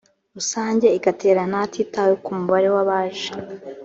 rusange 0.35 0.87
igaterana 0.97 1.57
hatitawe 1.61 2.13
ku 2.23 2.29
mubare 2.37 2.67
w 2.75 2.77
abaje 2.83 3.29